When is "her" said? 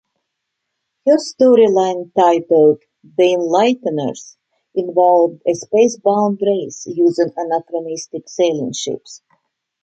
1.05-1.17